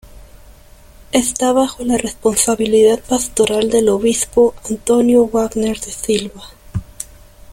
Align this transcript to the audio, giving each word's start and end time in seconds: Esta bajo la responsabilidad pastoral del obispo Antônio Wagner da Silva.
Esta 1.11 1.51
bajo 1.51 1.83
la 1.85 1.95
responsabilidad 1.95 3.01
pastoral 3.07 3.69
del 3.69 3.87
obispo 3.89 4.55
Antônio 4.67 5.27
Wagner 5.27 5.77
da 5.79 5.91
Silva. 5.91 6.41